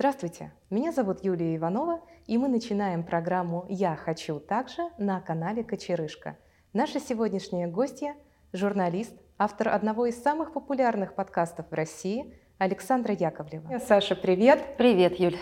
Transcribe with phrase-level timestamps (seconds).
[0.00, 6.38] Здравствуйте, меня зовут Юлия Иванова, и мы начинаем программу «Я хочу также» на канале Кочерышка.
[6.72, 8.14] Наша сегодняшняя гостья–
[8.54, 13.78] журналист, автор одного из самых популярных подкастов в России Александра Яковлева.
[13.86, 14.78] Саша, привет!
[14.78, 15.36] Привет, Юль!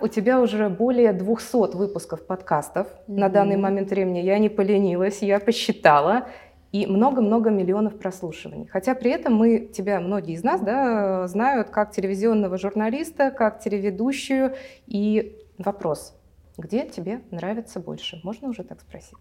[0.00, 3.18] У тебя уже более 200 выпусков подкастов mm-hmm.
[3.18, 4.20] на данный момент времени.
[4.20, 6.28] Я не поленилась, я посчитала
[6.72, 8.66] и много-много миллионов прослушиваний.
[8.66, 14.54] Хотя при этом мы, тебя, многие из нас, да, знают как телевизионного журналиста, как телеведущую.
[14.86, 16.14] И вопрос,
[16.58, 18.20] где тебе нравится больше?
[18.22, 19.16] Можно уже так спросить?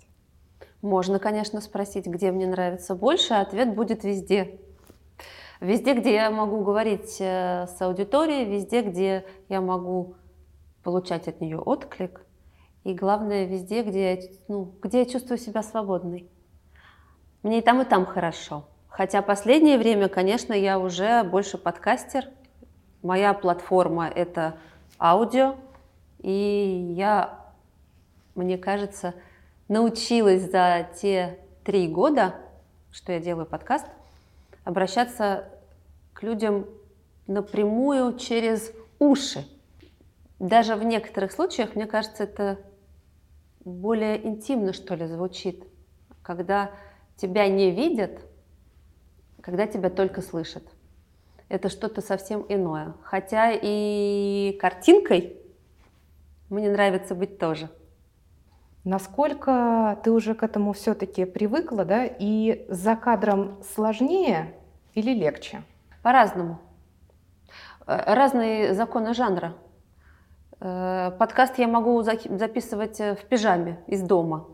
[0.82, 4.59] Можно, конечно, спросить, где мне нравится больше, ответ будет везде.
[5.59, 10.16] Везде, где я могу говорить э, с аудиторией, везде, где я могу
[10.84, 12.22] получать от нее отклик.
[12.84, 16.30] И главное, везде, где я, ну, где я чувствую себя свободной.
[17.44, 18.66] Мне и там, и там хорошо.
[18.88, 22.25] Хотя последнее время, конечно, я уже больше подкастер.
[23.03, 24.58] Моя платформа— это
[25.00, 25.56] аудио.
[26.20, 27.45] И я,
[28.34, 29.14] мне кажется,
[29.67, 32.36] научилась за те три года,
[32.92, 33.86] что я делаю подкаст,
[34.64, 35.48] обращаться
[36.14, 36.66] к людям
[37.28, 39.45] напрямую через уши.
[40.39, 42.58] Даже в некоторых случаях, мне кажется, это
[43.64, 45.64] более интимно, что ли, звучит,
[46.23, 46.72] когда
[47.18, 48.22] тебя не видят,
[49.42, 50.64] когда тебя только слышат.
[51.50, 52.94] Это что-то совсем иное.
[53.04, 55.38] Хотя и картинкой
[56.50, 57.70] мне нравится быть тоже.
[58.84, 62.06] Насколько ты уже к этому все-таки привыкла, да?
[62.06, 64.54] И за кадром сложнее
[64.94, 65.64] или легче?
[66.04, 66.60] По-разному.
[67.86, 69.56] Э, разные законы жанра.
[70.60, 74.48] Э, подкаст я могу записывать в пижаме из дома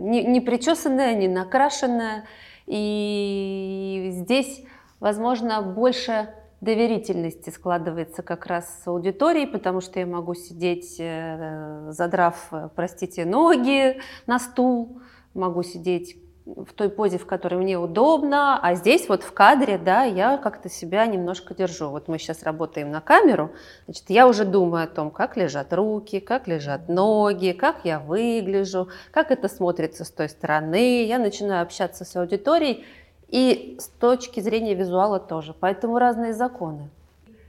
[0.00, 2.24] не, не причесанная, не накрашенная.
[2.66, 4.64] И здесь,
[5.00, 12.52] возможно, больше доверительности складывается как раз с аудиторией, потому что я могу сидеть, э, задрав,
[12.74, 15.00] простите, ноги на стул,
[15.34, 16.16] могу сидеть
[16.56, 20.68] в той позе, в которой мне удобно, а здесь вот в кадре, да, я как-то
[20.68, 21.90] себя немножко держу.
[21.90, 23.50] Вот мы сейчас работаем на камеру,
[23.86, 28.88] значит, я уже думаю о том, как лежат руки, как лежат ноги, как я выгляжу,
[29.10, 31.04] как это смотрится с той стороны.
[31.04, 32.84] Я начинаю общаться с аудиторией
[33.28, 35.54] и с точки зрения визуала тоже.
[35.58, 36.90] Поэтому разные законы.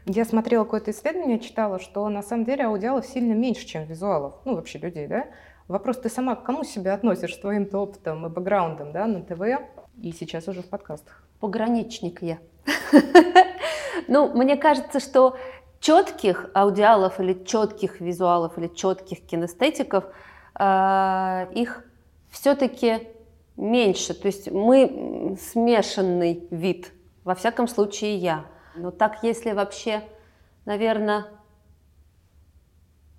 [0.05, 4.55] Я смотрела какое-то исследование, читала, что на самом деле аудиалов сильно меньше, чем визуалов, ну
[4.55, 5.27] вообще людей, да?
[5.71, 9.41] Вопрос, ты сама к кому себя относишь, с твоим опытом и бэкграундом, да, на ТВ
[10.01, 11.23] и сейчас уже в подкастах?
[11.39, 12.39] Пограничник я.
[14.07, 15.37] Ну, мне кажется, что
[15.79, 20.03] четких аудиалов или четких визуалов или четких кинестетиков
[20.55, 21.85] а, их
[22.29, 23.07] все-таки
[23.55, 24.13] меньше.
[24.13, 26.91] То есть мы смешанный вид,
[27.23, 28.45] во всяком случае я.
[28.75, 30.01] Но так, если вообще,
[30.65, 31.27] наверное,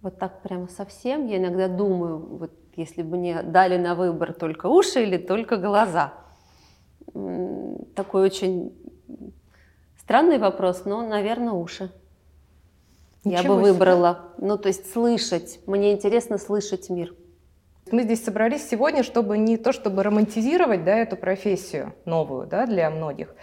[0.02, 1.26] вот так прямо совсем.
[1.26, 6.14] Я иногда думаю, вот если бы мне дали на выбор только уши или только глаза.
[7.94, 8.72] Такой очень
[9.98, 11.90] странный вопрос, но, наверное, уши.
[13.24, 14.32] Ничего я бы выбрала.
[14.36, 14.48] Себе.
[14.48, 15.60] Ну, то есть слышать.
[15.66, 17.14] Мне интересно слышать мир.
[17.90, 22.90] Мы здесь собрались сегодня, чтобы не то, чтобы романтизировать да, эту профессию новую да, для
[22.90, 23.34] многих,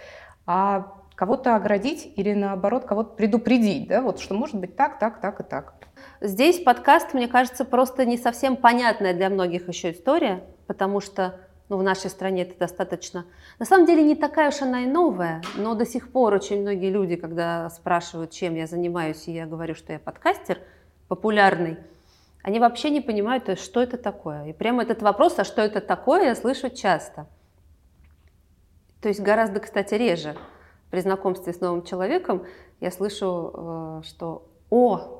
[0.46, 5.40] а кого-то оградить или наоборот кого-то предупредить, да, вот что может быть так, так, так
[5.40, 5.74] и так.
[6.22, 11.78] Здесь подкаст, мне кажется, просто не совсем понятная для многих еще история, потому что ну,
[11.78, 13.24] в нашей стране это достаточно...
[13.58, 16.90] На самом деле не такая уж она и новая, но до сих пор очень многие
[16.90, 20.58] люди, когда спрашивают, чем я занимаюсь, и я говорю, что я подкастер
[21.08, 21.78] популярный,
[22.42, 24.44] они вообще не понимают, что это такое.
[24.44, 27.28] И прямо этот вопрос, а что это такое, я слышу часто.
[29.00, 30.36] То есть гораздо, кстати, реже
[30.90, 32.44] при знакомстве с новым человеком
[32.80, 35.19] я слышу, э, что «О,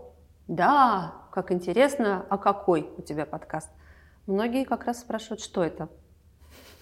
[0.51, 3.71] да, как интересно, а какой у тебя подкаст?
[4.27, 5.89] Многие как раз спрашивают, что это.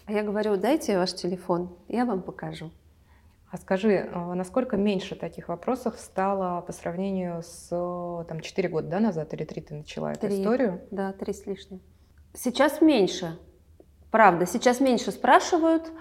[0.06, 2.70] А я говорю, дайте ваш телефон, я вам покажу.
[3.50, 7.68] А скажи, а насколько меньше таких вопросов стало по сравнению с
[8.26, 10.80] там, 4 года да, назад или 3 ты начала эту историю?
[10.90, 11.82] Да, 3 с лишним.
[12.32, 13.38] Сейчас меньше,
[14.10, 15.92] правда, сейчас меньше спрашивают,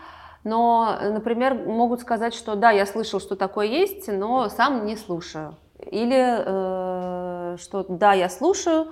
[0.46, 5.58] но, например, могут сказать, что да, я слышал, что такое есть, но сам не слушаю.
[5.80, 7.17] Или э,
[7.58, 8.92] что да, я слушаю,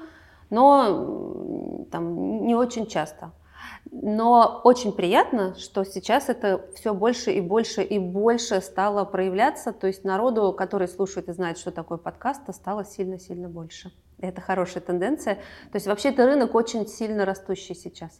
[0.49, 3.31] но там, не очень часто.
[3.91, 9.73] Но очень приятно, что сейчас это все больше и больше и больше стало проявляться.
[9.73, 13.91] То есть народу, который слушает и знает, что такое подкаст, стало сильно-сильно больше.
[14.19, 15.35] Это хорошая тенденция.
[15.35, 18.19] То есть вообще это рынок очень сильно растущий сейчас.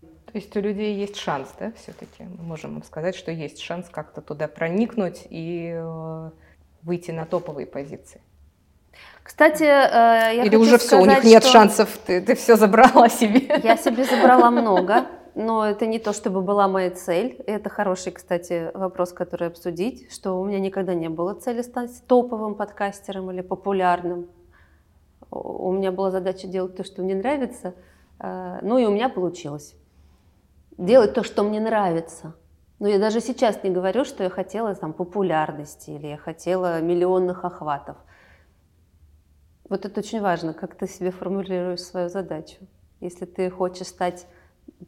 [0.00, 2.24] То есть у людей есть шанс, да, все-таки?
[2.24, 6.30] Мы можем сказать, что есть шанс как-то туда проникнуть и э,
[6.82, 8.20] выйти на топовые позиции.
[9.28, 13.10] Кстати, э, я Или уже все, у них сказать, нет шансов, ты, ты все забрала
[13.10, 13.60] себе.
[13.62, 15.04] Я себе забрала много,
[15.34, 17.36] но это не то, чтобы была моя цель.
[17.46, 22.54] Это хороший, кстати, вопрос, который обсудить, что у меня никогда не было цели стать топовым
[22.54, 24.28] подкастером или популярным.
[25.30, 27.74] У меня была задача делать то, что мне нравится,
[28.20, 29.74] э, ну и у меня получилось.
[30.78, 32.32] Делать то, что мне нравится.
[32.78, 37.44] Но я даже сейчас не говорю, что я хотела там популярности или я хотела миллионных
[37.44, 37.98] охватов.
[39.68, 42.56] Вот это очень важно, как ты себе формулируешь свою задачу.
[43.00, 44.26] Если ты хочешь стать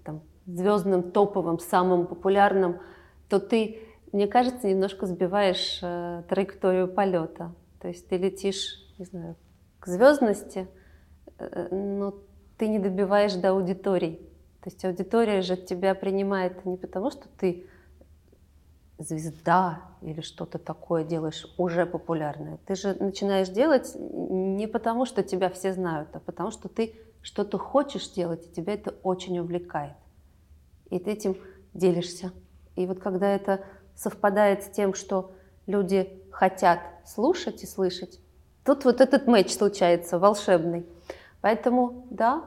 [0.05, 2.81] там, звездным, топовым, самым популярным,
[3.29, 3.81] то ты,
[4.13, 7.55] мне кажется, немножко сбиваешь э, траекторию полета.
[7.81, 9.37] То есть ты летишь, не знаю,
[9.79, 10.67] к звездности,
[11.39, 12.15] э, но
[12.57, 14.17] ты не добиваешь до аудитории.
[14.63, 17.67] То есть аудитория же тебя принимает не потому, что ты
[19.05, 22.59] звезда или что-то такое делаешь уже популярное.
[22.67, 27.59] Ты же начинаешь делать не потому, что тебя все знают, а потому что ты что-то
[27.59, 29.95] хочешь делать, и тебя это очень увлекает.
[30.91, 31.37] И ты этим
[31.75, 32.33] делишься.
[32.77, 33.65] И вот когда это
[33.95, 35.33] совпадает с тем, что
[35.67, 38.21] люди хотят слушать и слышать,
[38.65, 40.87] тут вот этот матч случается волшебный.
[41.41, 42.45] Поэтому, да,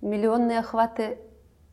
[0.00, 1.18] миллионные охваты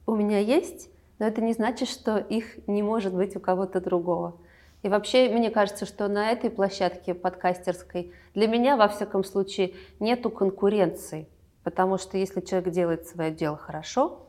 [0.06, 4.38] у меня есть, но это не значит, что их не может быть у кого-то другого.
[4.82, 10.30] И вообще, мне кажется, что на этой площадке подкастерской для меня, во всяком случае, нету
[10.30, 11.28] конкуренции.
[11.64, 14.28] Потому что если человек делает свое дело хорошо,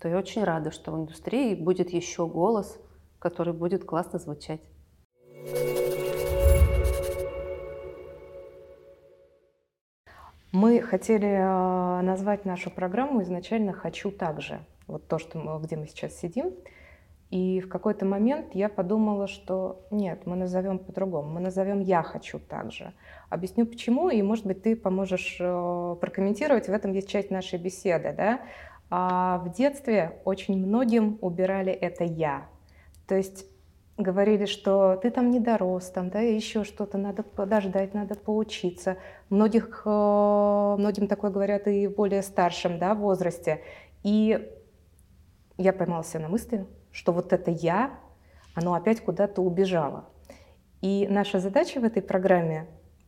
[0.00, 2.76] то я очень рада, что в индустрии будет еще голос,
[3.20, 4.60] который будет классно звучать.
[10.50, 14.58] Мы хотели э, назвать нашу программу изначально «Хочу также»
[14.90, 16.52] вот то, что мы, где мы сейчас сидим.
[17.30, 22.40] И в какой-то момент я подумала, что нет, мы назовем по-другому, мы назовем «я хочу
[22.40, 22.92] также».
[23.28, 28.12] Объясню почему, и, может быть, ты поможешь э, прокомментировать, в этом есть часть нашей беседы.
[28.16, 28.40] Да?
[28.90, 32.48] А в детстве очень многим убирали это «я».
[33.06, 33.46] То есть
[33.96, 38.96] говорили, что ты там не дорос, там, да, еще что-то, надо подождать, надо поучиться.
[39.28, 39.88] Многих, э,
[40.78, 43.60] многим такое говорят и более старшем да, возрасте.
[44.02, 44.50] И
[45.60, 47.90] я поймался на мысли, что вот это я,
[48.54, 50.06] оно опять куда-то убежало.
[50.80, 52.66] И наша задача в этой программе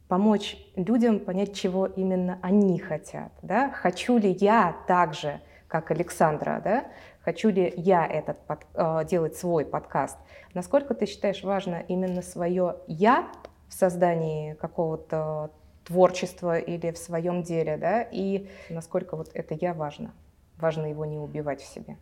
[0.09, 3.33] помочь людям понять, чего именно они хотят.
[3.43, 3.71] Да?
[3.71, 6.85] Хочу ли я так же, как Александра, да?
[7.23, 10.19] хочу ли я этот под, э, делать свой подкаст.
[10.55, 13.29] Насколько ты считаешь важно именно свое «я»
[13.69, 15.51] в создании какого-то
[15.85, 20.13] творчества или в своем деле, да, и насколько вот это «я» важно?
[20.59, 21.97] Важно его не убивать в себе.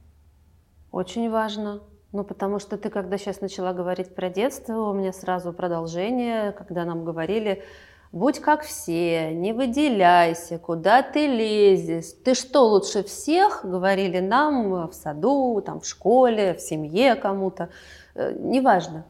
[0.92, 1.80] Очень важно.
[2.12, 6.84] Ну, потому что ты, когда сейчас начала говорить про детство, у меня сразу продолжение, когда
[6.84, 7.62] нам говорили,
[8.10, 14.92] будь как все, не выделяйся, куда ты лезешь, ты что, лучше всех, говорили нам в
[14.92, 17.68] саду, там, в школе, в семье кому-то,
[18.16, 19.04] э, неважно.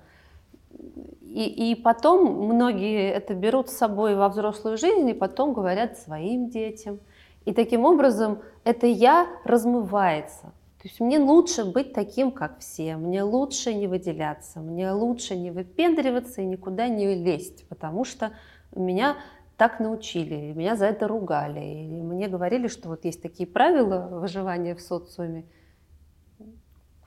[1.22, 6.50] И, и потом многие это берут с собой во взрослую жизнь и потом говорят своим
[6.50, 7.00] детям.
[7.46, 10.52] И таким образом это «я» размывается.
[10.80, 15.50] То есть мне лучше быть таким, как все, мне лучше не выделяться, мне лучше не
[15.50, 18.32] выпендриваться и никуда не лезть, потому что
[18.74, 19.18] меня
[19.58, 21.60] так научили, меня за это ругали.
[21.60, 25.44] И мне говорили, что вот есть такие правила выживания в социуме.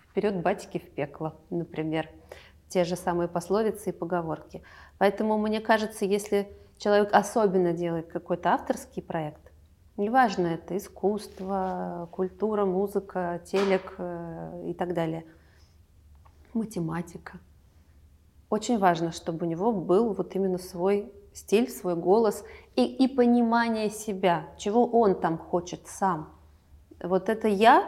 [0.07, 2.11] Вперед батики в пекло, например.
[2.67, 4.61] Те же самые пословицы и поговорки.
[4.99, 9.51] Поэтому мне кажется, если человек особенно делает какой-то авторский проект,
[9.95, 15.23] Неважно, это искусство, культура, музыка, телек э, и так далее.
[16.53, 17.37] Математика.
[18.49, 22.43] Очень важно, чтобы у него был вот именно свой стиль, свой голос
[22.75, 26.29] и, и понимание себя, чего он там хочет сам.
[26.99, 27.87] Вот это я,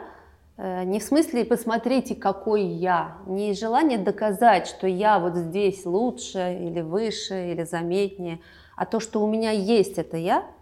[0.58, 6.56] э, не в смысле посмотрите, какой я, не желание доказать, что я вот здесь лучше
[6.60, 8.40] или выше или заметнее,
[8.76, 10.48] а то, что у меня есть это я–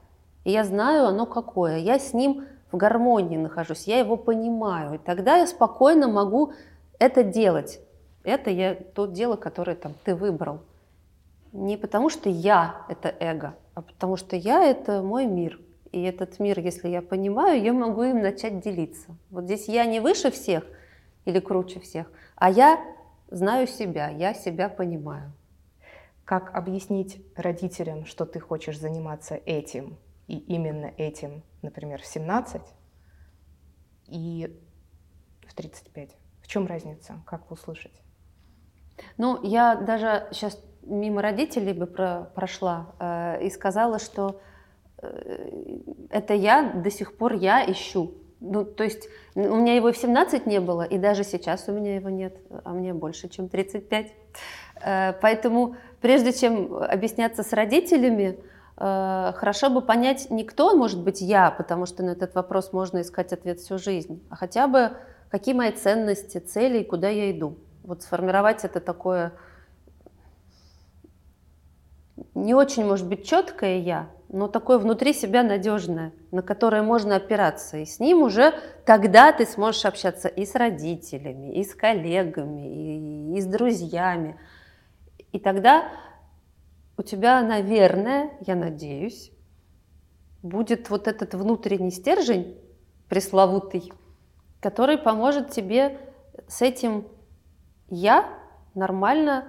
[0.44, 4.98] и я знаю оно какое, я с ним в гармонии нахожусь, я его понимаю, и
[4.98, 6.52] тогда я спокойно могу
[6.98, 7.80] это делать.
[8.24, 10.60] Это я то дело, которое там ты выбрал.
[11.52, 15.60] Не потому что я— это эго, а потому что я— это мой мир.
[15.92, 19.16] И этот мир, если я понимаю, я могу им начать делиться.
[19.30, 20.64] Вот здесь я не выше всех
[21.24, 22.80] или круче всех, а я
[23.30, 25.32] знаю себя, я себя понимаю.
[26.24, 32.62] Как объяснить родителям, что ты хочешь заниматься этим, и именно этим, например, в 17
[34.08, 34.60] и
[35.46, 36.16] в 35.
[36.42, 37.14] В чем разница?
[37.26, 38.02] Как услышать?
[39.16, 44.40] Ну, я даже сейчас мимо родителей бы про, прошла э, и сказала, что
[44.98, 45.78] э,
[46.10, 48.14] это я до сих пор я ищу.
[48.40, 51.96] Ну, то есть у меня его в 17 не было, и даже сейчас у меня
[51.96, 54.12] его нет, а мне больше, чем 35.
[54.82, 58.38] Э, поэтому прежде чем объясняться с родителями,
[58.76, 63.32] хорошо бы понять не кто может быть я, потому что на этот вопрос можно искать
[63.32, 64.92] ответ всю жизнь, а хотя бы
[65.30, 67.56] какие мои ценности, цели и куда я иду.
[67.84, 69.32] Вот сформировать это такое
[72.34, 77.78] не очень, может быть, четкое я, но такое внутри себя надежное, на которое можно опираться.
[77.78, 78.54] И с ним уже
[78.84, 84.38] тогда ты сможешь общаться и с родителями, и с коллегами, и, и с друзьями.
[85.32, 85.84] И тогда
[86.96, 89.32] у тебя, наверное, я надеюсь,
[90.42, 92.56] будет вот этот внутренний стержень
[93.08, 93.92] пресловутый,
[94.60, 95.98] который поможет тебе
[96.48, 97.06] с этим
[97.88, 98.28] «я»
[98.74, 99.44] нормально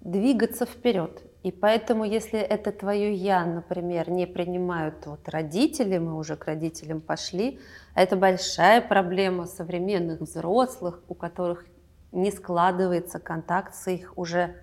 [0.00, 1.22] двигаться вперед.
[1.42, 7.00] И поэтому, если это твое «я», например, не принимают вот родители, мы уже к родителям
[7.00, 7.60] пошли,
[7.94, 11.66] а это большая проблема современных взрослых, у которых
[12.12, 14.54] не складывается контакт с их уже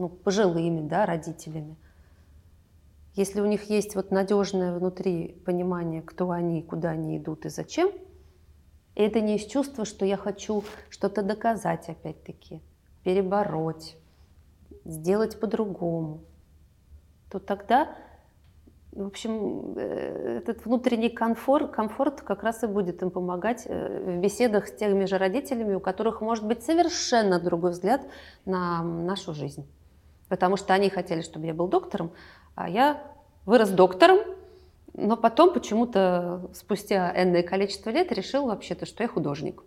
[0.00, 1.76] ну, пожилыми да, родителями.
[3.14, 7.90] Если у них есть вот надежное внутри понимание, кто они, куда они идут и зачем,
[8.94, 12.62] и это не из чувства, что я хочу что-то доказать опять-таки,
[13.04, 13.96] перебороть,
[14.86, 16.22] сделать по-другому,
[17.30, 17.94] то тогда,
[18.92, 24.20] в общем, э, этот внутренний комфорт, комфорт как раз и будет им помогать э, в
[24.20, 28.06] беседах с теми же родителями, у которых может быть совершенно другой взгляд
[28.46, 29.66] на нашу жизнь.
[30.30, 32.12] Потому что они хотели, чтобы я был доктором,
[32.54, 33.02] а я
[33.44, 34.20] вырос доктором,
[34.94, 39.62] но потом почему-то спустя энное количество лет решил вообще-то, что я художник.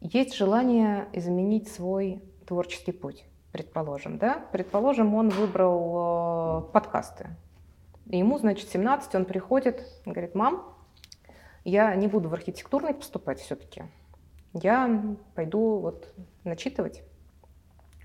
[0.00, 7.36] Есть желание изменить свой творческий путь предположим, да, предположим, он выбрал э, подкасты.
[8.06, 10.74] Ему, значит, 17, он приходит, говорит, мам,
[11.64, 13.84] я не буду в архитектурный поступать все-таки.
[14.54, 16.12] Я пойду вот
[16.42, 17.04] начитывать.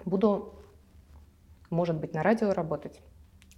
[0.06, 0.54] Буду,
[1.70, 3.02] может быть, на радио работать.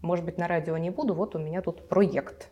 [0.02, 2.50] Может быть, на радио не буду, вот у меня тут проект.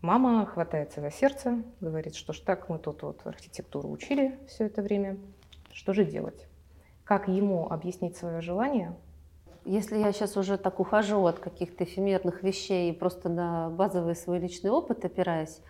[0.00, 4.82] Мама хватается за сердце, говорит, что ж так, мы тут вот архитектуру учили все это
[4.82, 5.18] время,
[5.72, 6.46] что же делать?
[7.06, 8.94] как ему объяснить свое желание?
[9.64, 14.40] Если я сейчас уже так ухожу от каких-то эфемерных вещей и просто на базовый свой
[14.40, 15.60] личный опыт опираюсь,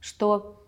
[0.00, 0.61] что,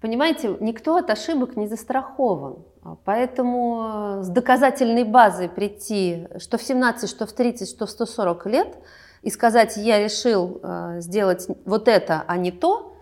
[0.00, 2.64] понимаете, никто от ошибок не застрахован.
[3.04, 8.78] Поэтому с доказательной базой прийти, что в 17, что в 30, что в 140 лет,
[9.22, 12.96] и сказать, я решил э, сделать вот это, а не то,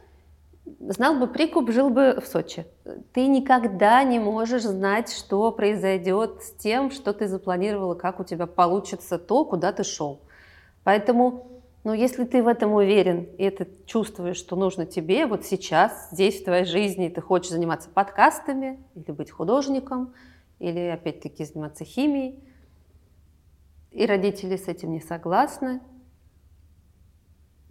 [0.81, 2.67] знал бы прикуп, жил бы в Сочи.
[3.13, 8.47] Ты никогда не можешь знать, что произойдет с тем, что ты запланировала, как у тебя
[8.47, 10.21] получится то, куда ты шел.
[10.85, 16.09] Поэтому, ну, если ты в этом уверен и это чувствуешь, что нужно тебе вот сейчас,
[16.11, 20.13] здесь, в твоей жизни, ты хочешь заниматься подкастами или быть художником,
[20.59, 22.43] или опять-таки заниматься химией,
[23.91, 25.81] и родители с этим не согласны,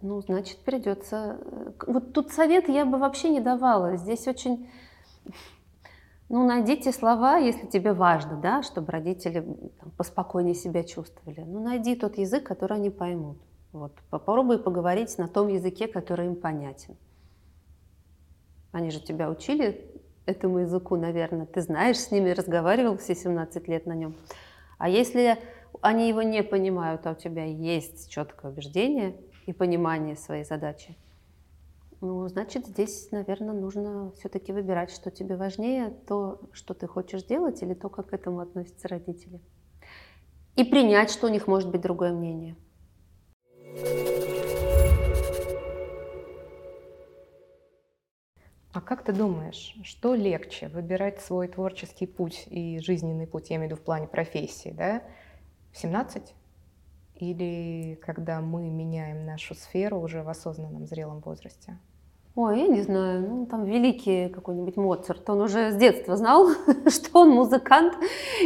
[0.00, 1.38] ну, значит, придется.
[1.40, 3.96] Э, вот тут совет я бы вообще не давала.
[3.96, 4.70] Здесь очень...
[6.28, 9.40] Ну, найдите слова, если тебе важно, да, чтобы родители
[9.80, 11.40] там, поспокойнее себя чувствовали.
[11.40, 13.38] Ну, найди тот язык, который они поймут.
[13.72, 13.92] Вот.
[14.10, 16.96] Попробуй поговорить на том языке, который им понятен.
[18.72, 19.90] Они же тебя учили
[20.26, 21.46] этому языку, наверное.
[21.46, 24.14] Ты знаешь, с ними разговаривал все 17 лет на нем.
[24.78, 25.38] А если
[25.80, 29.16] они его не понимают, а у тебя есть четкое убеждение,
[29.48, 30.94] и понимание своей задачи.
[32.02, 37.62] Ну, значит, здесь, наверное, нужно все-таки выбирать, что тебе важнее, то, что ты хочешь делать,
[37.62, 39.40] или то, как к этому относятся родители.
[40.54, 42.56] И принять, что у них может быть другое мнение.
[48.72, 53.68] А как ты думаешь, что легче выбирать свой творческий путь и жизненный путь, я имею
[53.68, 55.02] в виду в плане профессии, да,
[55.72, 56.34] в 17
[57.20, 61.78] или когда мы меняем нашу сферу уже в осознанном зрелом возрасте?
[62.36, 66.48] Ой, я не знаю, ну там великий какой-нибудь Моцарт, он уже с детства знал,
[66.88, 67.94] что он музыкант,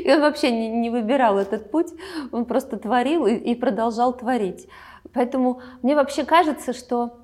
[0.03, 1.89] и он вообще не, не выбирал этот путь,
[2.31, 4.67] он просто творил и, и продолжал творить.
[5.13, 7.23] Поэтому мне вообще кажется, что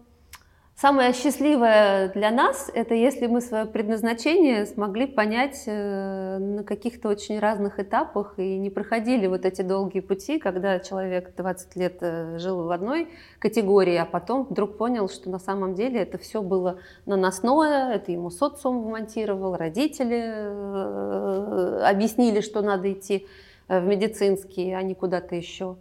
[0.81, 7.41] Самое счастливое для нас– это если мы свое предназначение смогли понять э, на каких-то очень
[7.41, 12.63] разных этапах и не проходили вот эти долгие пути, когда человек 20 лет э, жил
[12.63, 13.09] в одной
[13.41, 18.31] категории, а потом вдруг понял, что на самом деле это все было наносное, это ему
[18.31, 23.27] социум вмонтировал, родители э, объяснили, что надо идти
[23.67, 25.77] в медицинский, а не куда-то еще.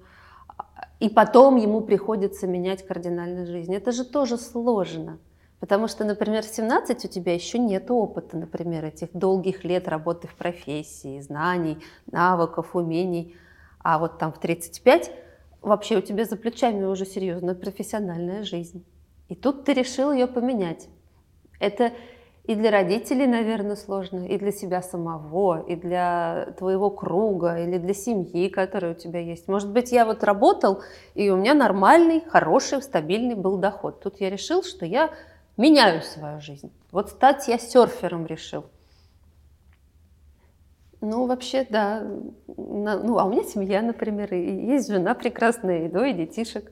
[1.00, 3.74] И потом ему приходится менять кардинально жизнь.
[3.74, 5.20] Это же тоже сложно.
[5.60, 10.28] Потому что, например, в 17 у тебя еще нет опыта, например, этих долгих лет работы
[10.28, 11.80] в профессии, знаний,
[12.12, 13.36] навыков, умений.
[13.80, 15.12] А вот там в 35
[15.62, 18.86] вообще у тебя за плечами уже серьезная профессиональная жизнь.
[19.30, 20.88] И тут ты решил ее поменять.
[21.60, 21.92] Это
[22.48, 27.94] и для родителей, наверное, сложно, и для себя самого, и для твоего круга, или для
[27.94, 29.50] семьи, которая у тебя есть.
[29.50, 30.82] Может быть, я вот работал,
[31.14, 34.00] и у меня нормальный, хороший, стабильный был доход.
[34.00, 35.14] Тут я решил, что я
[35.58, 36.72] меняю свою жизнь.
[36.92, 38.64] Вот стать я серфером решил.
[41.02, 42.02] Ну, вообще, да.
[42.48, 46.72] Ну, а у меня семья, например, и есть жена прекрасная, и двое детишек.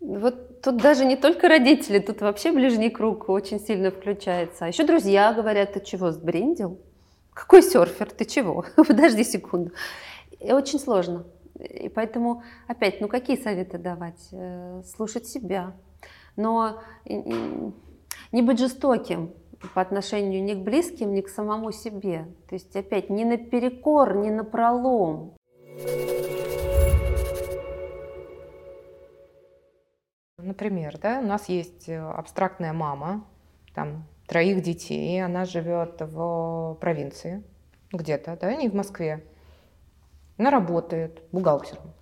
[0.00, 4.64] Вот тут даже не только родители, тут вообще ближний круг очень сильно включается.
[4.64, 6.80] А еще друзья говорят, ты чего, сбрендил?
[7.32, 8.64] Какой серфер, ты чего?
[8.76, 9.70] Подожди секунду.
[10.40, 11.24] И очень сложно.
[11.60, 14.28] И поэтому, опять, ну какие советы давать?
[14.32, 15.72] Э, слушать себя.
[16.34, 19.30] Но не быть жестоким
[19.72, 22.26] по отношению ни к близким, ни к самому себе.
[22.48, 25.36] То есть, опять, не наперекор, не на пролом.
[30.46, 33.26] Например, да, у нас есть э, абстрактная мама,
[33.74, 37.42] там троих детей, она живет в провинции
[37.90, 39.24] где-то, да, не в Москве.
[40.38, 41.92] Она работает бухгалтером.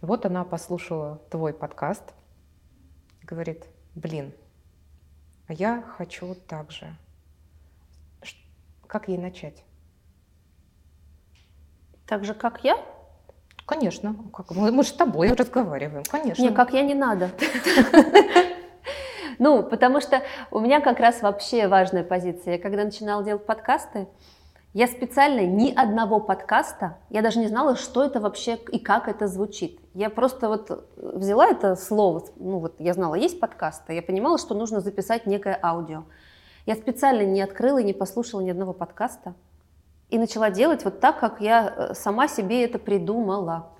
[0.00, 2.14] Вот она послушала твой подкаст,
[3.24, 4.32] говорит, блин,
[5.48, 6.96] а я хочу так же.
[8.86, 9.62] Как ей начать?
[12.06, 12.82] Так же, как я?
[13.70, 14.16] Конечно.
[14.34, 14.50] Как?
[14.50, 16.42] Мы, мы же с тобой разговариваем, конечно.
[16.42, 17.30] Не, как я не надо.
[19.42, 22.56] Ну, потому что у меня как раз вообще важная позиция.
[22.56, 24.06] Я когда начинала делать подкасты,
[24.74, 29.28] я специально ни одного подкаста, я даже не знала, что это вообще и как это
[29.28, 29.80] звучит.
[29.94, 34.36] Я просто вот взяла это слово, ну вот я знала, есть подкаст, а я понимала,
[34.36, 36.04] что нужно записать некое аудио.
[36.66, 39.34] Я специально не открыла и не послушала ни одного подкаста
[40.10, 43.70] и начала делать вот так, как я э, сама себе это придумала.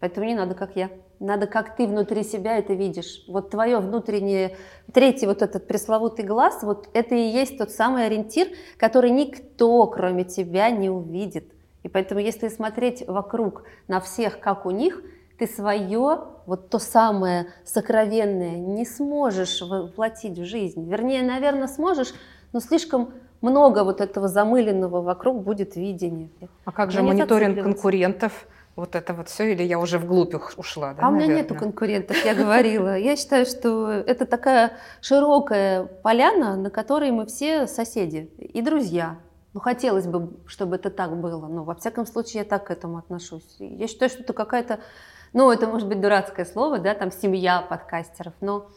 [0.00, 0.90] Поэтому не надо, как я.
[1.20, 3.24] Надо, как ты внутри себя это видишь.
[3.26, 4.56] Вот твое внутреннее,
[4.92, 10.24] третий вот этот пресловутый глаз, вот это и есть тот самый ориентир, который никто, кроме
[10.24, 11.52] тебя, не увидит.
[11.82, 15.02] И поэтому, если смотреть вокруг на всех, как у них,
[15.38, 20.88] ты свое, вот то самое сокровенное, не сможешь воплотить в жизнь.
[20.88, 22.12] Вернее, наверное, сможешь,
[22.52, 26.30] но слишком много вот этого замыленного вокруг будет видения.
[26.64, 28.46] А как же мониторинг конкурентов?
[28.78, 30.94] вот это вот все, или я уже вглубь ушла?
[30.94, 32.96] Да, а у меня нету конкурентов, я говорила.
[32.96, 39.18] Я считаю, что это такая широкая поляна, на которой мы все соседи и друзья.
[39.52, 42.98] Ну, хотелось бы, чтобы это так было, но во всяком случае я так к этому
[42.98, 43.56] отношусь.
[43.58, 44.78] Я считаю, что это какая-то,
[45.32, 48.68] ну, это может быть дурацкое слово, да, там семья подкастеров, но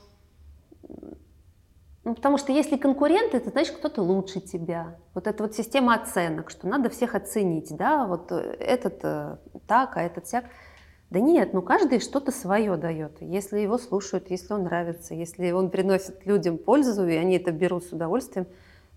[2.03, 4.97] ну, потому что если конкуренты, это значит кто-то лучше тебя.
[5.13, 9.37] Вот эта вот система оценок, что надо всех оценить, да, вот э, этот э,
[9.67, 10.45] так, а этот сяк.
[11.11, 13.21] Да нет, ну каждый что-то свое дает.
[13.21, 17.83] Если его слушают, если он нравится, если он приносит людям пользу, и они это берут
[17.83, 18.47] с удовольствием,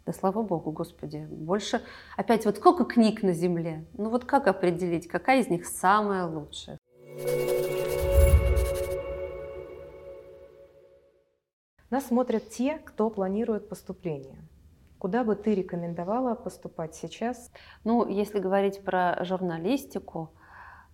[0.06, 1.26] да слава богу, Господи.
[1.30, 1.82] Больше,
[2.16, 3.84] опять, вот сколько книг на земле?
[3.94, 6.78] Ну вот как определить, какая из них самая лучшая?
[11.94, 14.42] Нас смотрят те, кто планирует поступление.
[14.98, 17.52] Куда бы ты рекомендовала поступать сейчас?
[17.84, 20.32] Ну, если говорить про журналистику,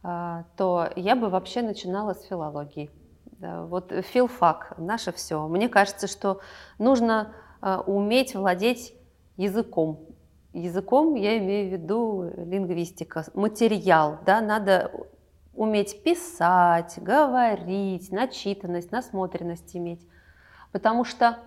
[0.02, 2.90] а, то я бы вообще начинала с филологии.
[3.38, 5.48] Вот филфак, наше все.
[5.48, 6.40] Мне кажется, что
[6.78, 7.32] нужно
[7.62, 8.92] а, уметь владеть
[9.38, 10.06] языком.
[10.52, 14.18] Языком я имею в виду лингвистика, материал.
[14.26, 14.42] Да?
[14.42, 14.92] Надо
[15.54, 20.06] уметь писать, говорить, начитанность, насмотренность иметь.
[20.72, 21.38] Потому что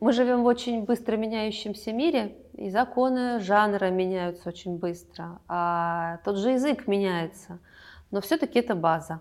[0.00, 6.36] мы живем в очень быстро меняющемся мире, и законы жанра меняются очень быстро, а тот
[6.36, 7.58] же язык меняется,
[8.10, 9.20] но все-таки это база.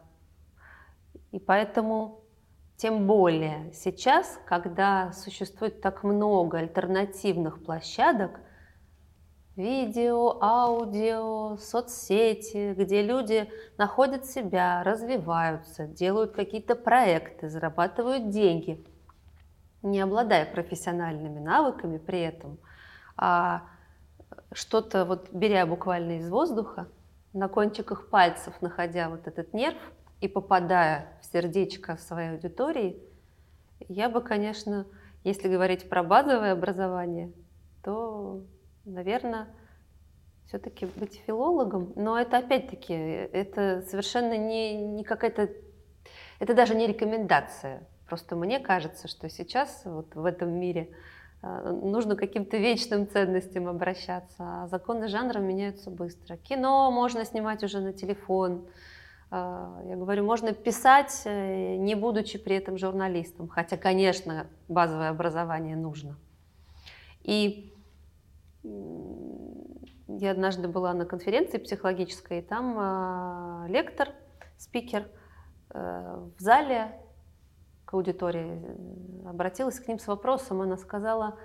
[1.31, 2.21] И поэтому
[2.77, 8.39] тем более сейчас, когда существует так много альтернативных площадок,
[9.55, 18.85] видео, аудио, соцсети, где люди находят себя, развиваются, делают какие-то проекты, зарабатывают деньги–
[19.85, 22.57] не обладая профессиональными навыками при этом,
[23.15, 23.63] а
[24.51, 26.87] что-то вот беря буквально из воздуха,
[27.33, 29.77] на кончиках пальцев находя вот этот нерв
[30.21, 33.01] и попадая в сердечко своей аудитории,
[33.87, 34.87] я бы, конечно,
[35.23, 37.31] если говорить про базовое образование,
[37.83, 38.41] то,
[38.85, 39.47] наверное,
[40.47, 45.49] все-таки быть филологом, но это опять-таки, это совершенно не, не какая-то,
[46.39, 47.87] это даже не рекомендация.
[48.07, 50.89] Просто мне кажется, что сейчас вот в этом мире
[51.41, 56.37] э, нужно к каким-то вечным ценностям обращаться, а законы жанра меняются быстро.
[56.37, 58.67] Кино можно снимать уже на телефон,
[59.31, 59.35] э,
[59.87, 66.15] я говорю, можно писать, э, не будучи при этом журналистом, хотя, конечно, базовое образование нужно.
[67.23, 67.73] И
[68.63, 74.09] я однажды была на конференции психологической, и там лектор,
[74.57, 75.07] спикер
[75.69, 76.91] в зале
[77.85, 80.61] к аудитории э, обратилась к ним с вопросом.
[80.61, 81.37] Она сказала,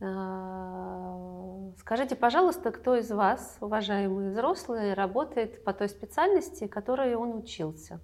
[0.00, 8.00] э, скажите, пожалуйста, кто из вас, уважаемые взрослые, работает по той специальности, которой он учился?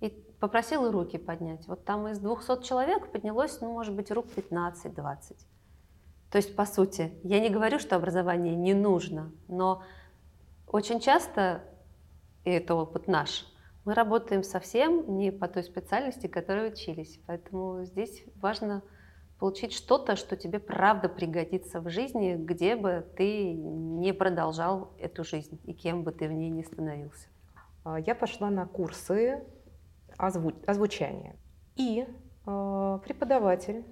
[0.00, 0.10] И
[0.40, 1.66] попросила руки поднять.
[1.66, 5.36] Вот там из 200 человек поднялось, ну, может быть, рук 15-20.
[6.30, 9.82] То есть, по сути, я не говорю, что образование не нужно, но
[10.66, 11.64] очень часто,
[12.44, 13.46] и это опыт наш,
[13.88, 17.18] мы работаем совсем не по той специальности, которой учились.
[17.26, 18.82] Поэтому здесь важно
[19.38, 25.58] получить что-то, что тебе правда пригодится в жизни, где бы ты не продолжал эту жизнь
[25.64, 27.28] и кем бы ты в ней не становился.
[27.82, 29.42] А, я пошла на курсы
[30.18, 30.52] озву...
[30.66, 31.36] озвучания.
[31.76, 32.06] И
[32.46, 33.86] э, преподаватель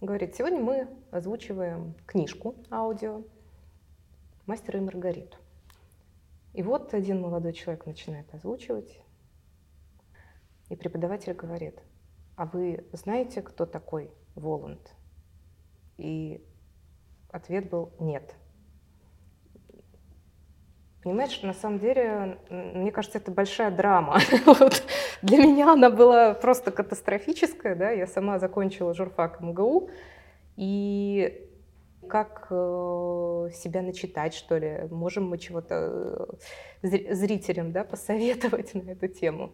[0.00, 3.22] Говорит, сегодня мы озвучиваем книжку аудио
[4.46, 5.36] «Мастера и Маргариту».
[6.52, 9.00] И вот один молодой человек начинает озвучивать,
[10.68, 11.80] и преподаватель говорит,
[12.36, 14.94] а вы знаете, кто такой Воланд?
[15.96, 16.44] И
[17.30, 18.34] ответ был нет.
[21.02, 24.18] Понимаешь, на самом деле, мне кажется, это большая драма.
[24.46, 24.82] вот.
[25.22, 27.76] Для меня она была просто катастрофическая.
[27.76, 27.90] Да?
[27.90, 29.88] Я сама закончила журфак МГУ.
[30.56, 31.48] И
[32.08, 34.88] как э, себя начитать, что ли?
[34.90, 36.28] Можем мы чего-то
[36.82, 39.52] э, зрителям да, посоветовать на эту тему?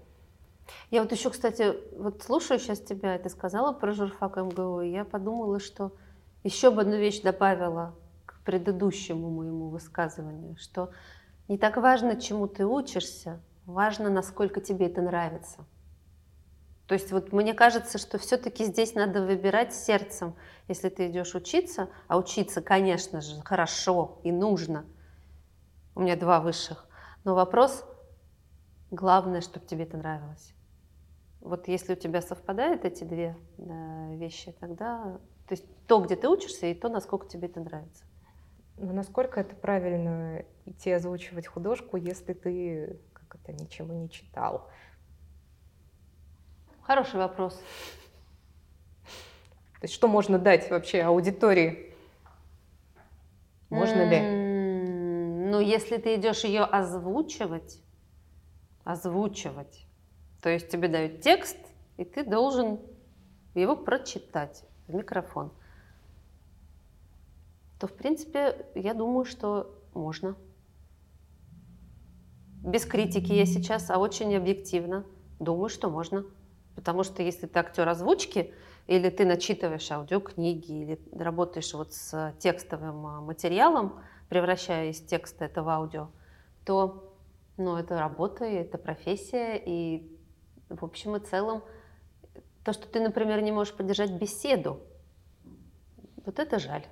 [0.90, 5.04] Я вот еще, кстати, вот слушаю сейчас тебя, ты сказала про журфак МГУ, и я
[5.04, 5.92] подумала, что
[6.44, 7.94] еще бы одну вещь добавила
[8.26, 10.90] к предыдущему моему высказыванию, что
[11.48, 15.64] не так важно, чему ты учишься, важно, насколько тебе это нравится.
[16.86, 20.34] То есть вот мне кажется, что все-таки здесь надо выбирать сердцем,
[20.68, 24.84] если ты идешь учиться, а учиться, конечно же, хорошо и нужно.
[25.94, 26.86] У меня два высших.
[27.24, 27.84] Но вопрос,
[28.90, 30.54] главное, чтобы тебе это нравилось.
[31.42, 36.28] Вот если у тебя совпадают эти две да, вещи, тогда, то есть то, где ты
[36.28, 38.04] учишься, и то, насколько тебе это нравится.
[38.78, 44.68] Но насколько это правильно идти озвучивать художку, если ты как это ничего не читал?
[46.82, 47.54] Хороший вопрос.
[49.80, 51.92] То есть что можно дать вообще аудитории?
[53.68, 54.20] Можно ли?
[55.50, 57.82] Ну, если ты идешь ее озвучивать,
[58.84, 59.86] озвучивать,
[60.42, 61.56] то есть тебе дают текст,
[61.96, 62.80] и ты должен
[63.54, 65.52] его прочитать в микрофон
[67.82, 70.36] то, в принципе, я думаю, что можно.
[72.62, 75.04] Без критики я сейчас, а очень объективно
[75.40, 76.24] думаю, что можно.
[76.76, 78.54] Потому что если ты актер озвучки,
[78.86, 85.64] или ты начитываешь аудиокниги, или работаешь вот с текстовым а, материалом, превращая из текста это
[85.64, 86.06] в аудио,
[86.64, 87.12] то
[87.56, 90.08] ну, это работа, это профессия, и
[90.68, 91.62] в общем и целом
[92.64, 94.80] то, что ты, например, не можешь поддержать беседу,
[96.24, 96.86] вот это жаль.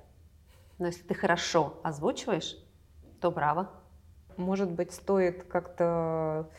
[0.79, 2.57] Но если ты хорошо озвучиваешь,
[3.21, 3.69] то браво.
[4.37, 6.49] Может быть, стоит как-то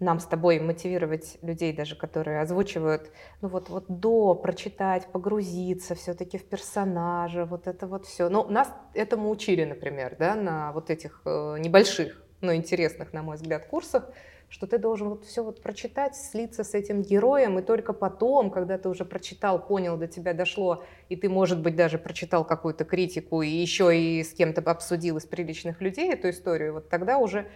[0.00, 6.38] нам с тобой мотивировать людей, даже которые озвучивают, ну вот, вот до прочитать, погрузиться все-таки
[6.38, 8.28] в персонажа, вот это вот все.
[8.28, 13.36] Ну, нас этому учили, например, да, на вот этих э, небольших, но интересных, на мой
[13.36, 14.08] взгляд, курсах,
[14.48, 18.78] что ты должен вот все вот прочитать, слиться с этим героем, и только потом, когда
[18.78, 23.42] ты уже прочитал, понял, до тебя дошло, и ты, может быть, даже прочитал какую-то критику,
[23.42, 27.48] и еще и с кем-то обсудил из приличных людей эту историю, вот тогда уже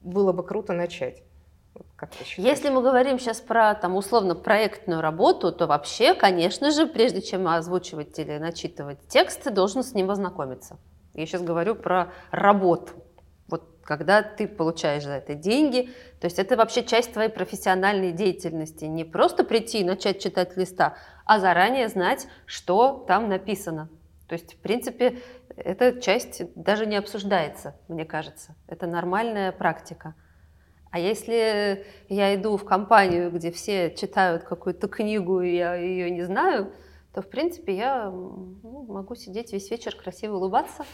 [0.00, 1.22] было бы круто начать.
[1.96, 7.20] Как Если мы говорим сейчас про там условно проектную работу, то вообще, конечно же, прежде
[7.20, 10.78] чем озвучивать или начитывать текст, ты должен с ним ознакомиться.
[11.14, 12.92] Я сейчас говорю про работу
[13.88, 15.88] когда ты получаешь за это деньги.
[16.20, 18.84] То есть это вообще часть твоей профессиональной деятельности.
[18.84, 23.88] Не просто прийти и начать читать листа, а заранее знать, что там написано.
[24.26, 25.20] То есть, в принципе,
[25.56, 28.54] эта часть даже не обсуждается, мне кажется.
[28.66, 30.14] Это нормальная практика.
[30.90, 36.24] А если я иду в компанию, где все читают какую-то книгу, и я ее не
[36.24, 36.74] знаю,
[37.14, 40.84] то, в принципе, я ну, могу сидеть весь вечер красиво улыбаться,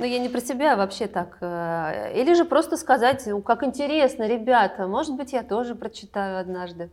[0.00, 1.36] Ну, я не про себя, вообще так.
[1.42, 6.90] Э, или же просто сказать, как интересно, ребята, может быть, я тоже прочитаю однажды.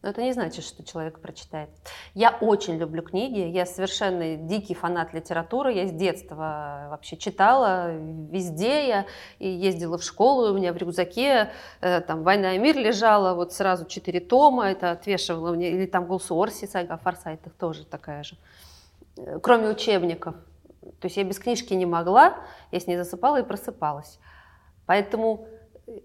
[0.00, 1.68] Но это не значит, что человек прочитает.
[2.14, 8.88] Я очень люблю книги, я совершенно дикий фанат литературы, я с детства вообще читала везде,
[8.88, 9.06] я
[9.38, 11.50] и ездила в школу, у меня в рюкзаке
[11.82, 16.06] э, там «Война и мир» лежала, вот сразу четыре тома, это отвешивала мне, или там
[16.06, 18.36] «Гулсуорси», сага о Форсайтах тоже такая же,
[19.18, 20.36] э, кроме учебников.
[20.82, 22.36] То есть я без книжки не могла,
[22.70, 24.18] я с ней засыпала и просыпалась.
[24.86, 25.46] Поэтому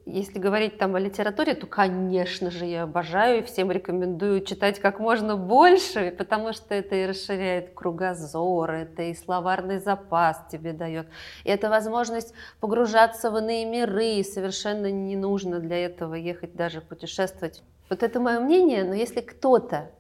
[0.06, 5.00] если говорить там о литературе, то, конечно же, я обожаю и всем рекомендую читать как
[5.00, 11.08] можно больше, потому что это и расширяет кругозор, это и словарный запас тебе дает.
[11.44, 16.82] И это возможность погружаться в иные миры, и совершенно не нужно для этого ехать даже
[16.82, 17.62] путешествовать.
[17.90, 19.92] Вот это мое мнение, но если кто-то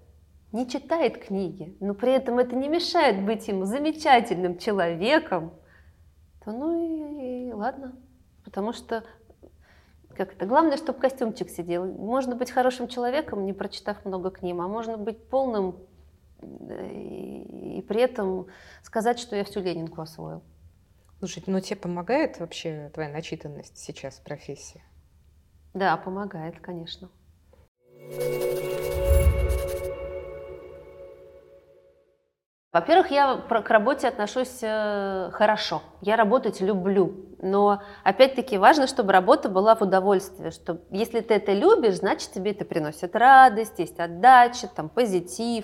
[0.55, 5.53] не читает книги, но при этом это не мешает быть ему замечательным человеком,
[6.43, 7.95] то ну и, и ладно.
[8.43, 9.03] Потому что
[10.15, 10.45] как это?
[10.45, 11.85] Главное, чтобы костюмчик сидел.
[11.85, 15.75] Можно быть хорошим человеком, не прочитав много книг, а можно быть полным
[16.41, 18.47] и, и при этом
[18.81, 20.41] сказать, что я всю Ленинку освоил.
[21.19, 24.83] Слушай, ну тебе помогает вообще твоя начитанность сейчас в профессии?
[25.73, 27.09] Да, помогает, конечно.
[32.75, 35.81] Во-первых, я к работе отношусь э, хорошо.
[36.01, 37.15] Я работать люблю.
[37.41, 40.51] Но опять-таки важно, чтобы работа была в удовольствие.
[40.51, 45.63] Что если ты это любишь, значит тебе это приносит радость, есть отдача, там, позитив.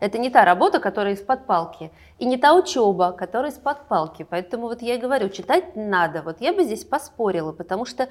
[0.00, 1.92] Это не та работа, которая из-под палки.
[2.18, 4.26] И не та учеба, которая из-под палки.
[4.28, 6.20] Поэтому вот я и говорю, читать надо.
[6.20, 8.10] Вот я бы здесь поспорила, потому что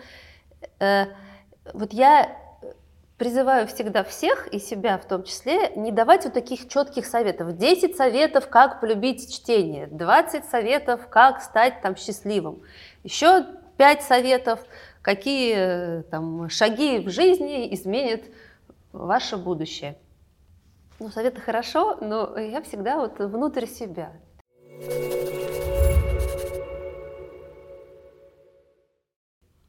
[0.80, 1.06] э,
[1.72, 2.36] вот я
[3.20, 7.56] призываю всегда всех, и себя в том числе, не давать вот таких четких советов.
[7.56, 12.64] 10 советов, как полюбить чтение, 20 советов, как стать там счастливым,
[13.04, 13.46] еще
[13.78, 14.62] 5 советов,
[15.02, 18.22] какие там шаги в жизни изменят
[18.94, 19.98] ваше будущее.
[21.00, 24.14] Ну, советы хорошо, но я всегда вот внутрь себя.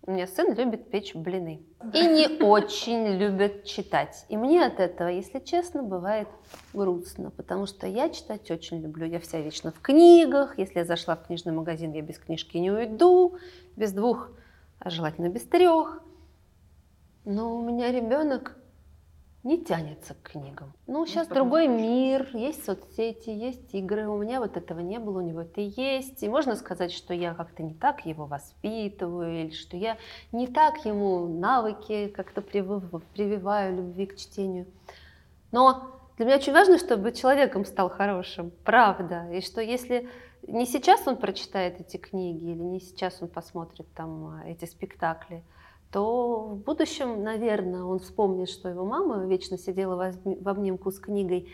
[0.03, 1.63] У меня сын любит печь блины.
[1.93, 4.25] И не очень любит читать.
[4.29, 6.29] И мне от этого, если честно, бывает
[6.73, 9.07] грустно, потому что я читать очень люблю.
[9.07, 10.59] Я вся вечно в книгах.
[10.59, 13.37] Если я зашла в книжный магазин, я без книжки не уйду.
[13.77, 14.31] Без двух,
[14.79, 16.03] а желательно без трех.
[17.27, 18.57] Но у меня ребенок
[19.43, 20.73] не тянется к книгам.
[20.87, 24.07] Ну, сейчас ну, другой мир, есть соцсети, есть игры.
[24.07, 26.23] У меня вот этого не было, у него это есть.
[26.23, 29.97] И можно сказать, что я как-то не так его воспитываю, или что я
[30.33, 34.67] не так ему навыки как-то прививаю любви к чтению.
[35.53, 39.31] Но для меня очень важно, чтобы человеком стал хорошим, правда.
[39.33, 40.09] И что если
[40.47, 45.43] не сейчас он прочитает эти книги, или не сейчас он посмотрит там эти спектакли,
[45.91, 51.49] то в будущем, наверное, он вспомнит, что его мама вечно сидела в обнимку с книгой.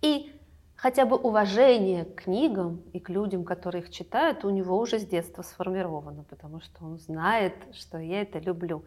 [0.00, 0.32] И
[0.76, 5.06] хотя бы уважение к книгам и к людям, которые их читают, у него уже с
[5.06, 8.84] детства сформировано, потому что он знает, что я это люблю.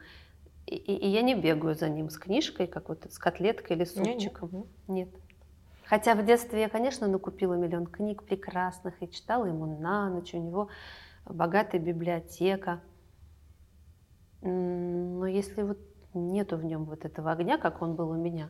[0.65, 3.84] И, и, и я не бегаю за ним с книжкой, как вот с котлеткой или
[3.86, 4.50] супчиком.
[4.52, 4.67] Нет.
[4.88, 5.10] нет.
[5.86, 10.34] Хотя в детстве я, конечно, накупила миллион книг прекрасных и читала ему на ночь.
[10.34, 10.67] У него
[11.26, 12.82] богатая библиотека.
[14.41, 15.80] Но если вот
[16.13, 18.50] нету в нем вот этого огня, как он был у меня,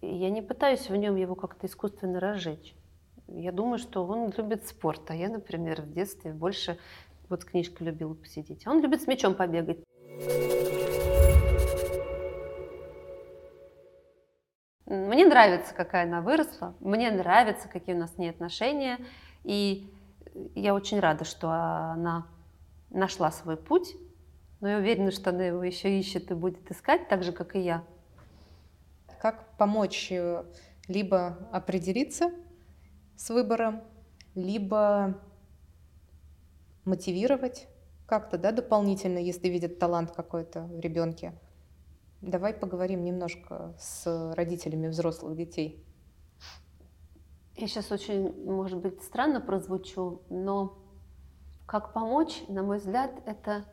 [0.00, 2.74] я не пытаюсь в нем его как-то искусственно разжечь.
[3.26, 6.78] Я думаю, что он любит спорт, а я, например, в детстве больше
[7.28, 8.66] вот с книжкой любила посидеть.
[8.66, 9.78] Он любит с мячом побегать.
[14.86, 18.98] Мне нравится, какая она выросла, мне нравится, какие у нас с ней отношения,
[19.44, 19.92] и
[20.54, 22.26] я очень рада, что она
[22.88, 23.94] нашла свой путь,
[24.60, 27.60] но я уверена, что она его еще ищет и будет искать, так же, как и
[27.60, 27.84] я.
[29.20, 30.44] Как помочь э,
[30.88, 32.30] либо определиться
[33.16, 33.82] с выбором,
[34.34, 35.20] либо
[36.84, 37.68] мотивировать
[38.06, 41.34] как-то, да, дополнительно, если видят талант какой-то в ребенке.
[42.20, 45.84] Давай поговорим немножко с родителями взрослых детей.
[47.54, 50.78] Я сейчас очень, может быть, странно прозвучу, но
[51.66, 53.64] как помочь, на мой взгляд, это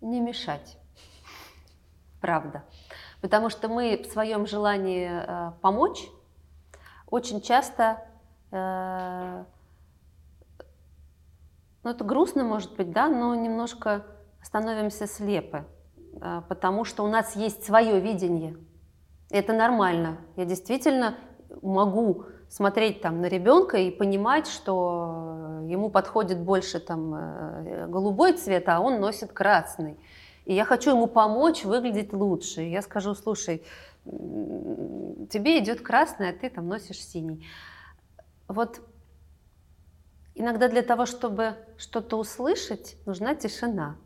[0.00, 0.78] не мешать.
[2.20, 2.64] Правда.
[3.20, 6.08] Потому что мы в своем желании э, помочь
[7.06, 8.04] очень часто,
[8.50, 9.44] э,
[11.82, 14.04] ну это грустно может быть, да, но немножко
[14.42, 15.64] становимся слепы,
[16.20, 18.56] э, потому что у нас есть свое видение.
[19.30, 20.18] Это нормально.
[20.36, 21.16] Я действительно
[21.62, 28.68] могу смотреть там на ребенка и понимать, что ему подходит больше там э, голубой цвет,
[28.68, 29.98] а он носит красный.
[30.44, 32.62] И я хочу ему помочь выглядеть лучше.
[32.62, 33.62] Я скажу, слушай,
[34.06, 37.46] тебе идет красный, а ты там носишь синий.
[38.46, 38.80] Вот
[40.34, 43.96] иногда для того, чтобы что-то услышать, нужна тишина.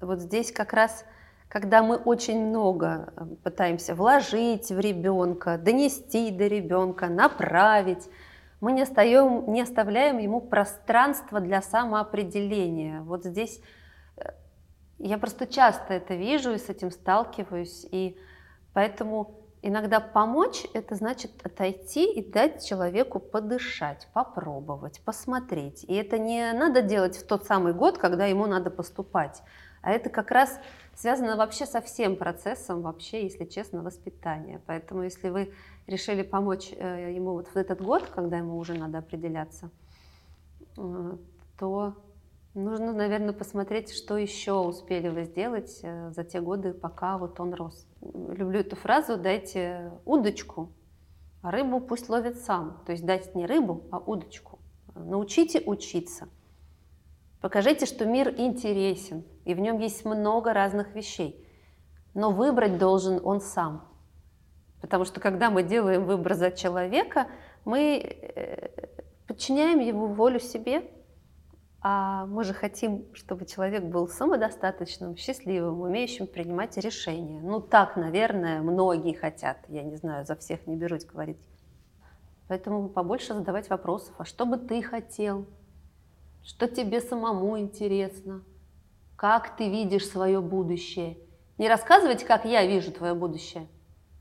[0.00, 1.04] Вот здесь как раз,
[1.50, 8.08] когда мы очень много э, пытаемся вложить в ребенка, донести до ребенка, направить,
[8.60, 13.00] мы не, остаем, не оставляем ему пространство для самоопределения.
[13.00, 13.60] Вот здесь
[14.16, 14.30] э,
[14.98, 18.16] я просто часто это вижу и с этим сталкиваюсь, и
[18.72, 25.84] поэтому Иногда помочь– это значит отойти и дать человеку подышать, попробовать, посмотреть.
[25.84, 29.42] И это не надо делать в тот самый год, когда ему надо поступать,
[29.82, 30.58] а это как раз
[30.94, 34.60] связано вообще со всем процессом, вообще, если честно, воспитания.
[34.66, 35.52] Поэтому если вы
[35.86, 39.70] решили помочь э, ему вот в этот год, когда ему уже надо определяться,
[40.76, 41.16] э,
[41.58, 41.94] то
[42.54, 47.54] нужно, наверное, посмотреть, что еще успели вы сделать э, за те годы, пока вот он
[47.54, 50.70] рос люблю эту фразу, дайте удочку,
[51.42, 52.82] а рыбу пусть ловит сам.
[52.86, 54.58] То есть дайте не рыбу, а удочку.
[54.94, 56.28] Научите учиться.
[57.40, 61.44] Покажите, что мир интересен, и в нем есть много разных вещей.
[62.14, 63.88] Но выбрать должен он сам.
[64.80, 67.26] Потому что когда мы делаем выбор за человека,
[67.64, 68.68] мы э,
[69.26, 70.90] подчиняем его волю себе,
[71.82, 77.40] а мы же хотим, чтобы человек был самодостаточным, счастливым, умеющим принимать решения.
[77.42, 79.58] Ну так, наверное, многие хотят.
[79.68, 81.38] Я не знаю, за всех не берусь говорить.
[82.48, 84.14] Поэтому побольше задавать вопросов.
[84.18, 85.46] А что бы ты хотел?
[86.42, 88.42] Что тебе самому интересно?
[89.20, 91.18] Как ты видишь свое будущее?
[91.58, 93.68] Не рассказывать, как я вижу твое будущее,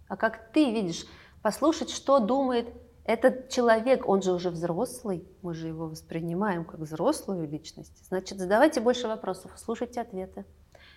[0.10, 1.06] а как ты видишь.
[1.42, 2.68] Послушать, что думает
[3.06, 7.94] этот человек, он же уже взрослый, мы же его воспринимаем как взрослую личность.
[8.10, 10.44] Значит, задавайте больше вопросов, слушайте ответы.